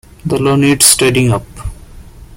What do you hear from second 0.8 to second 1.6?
tidying up.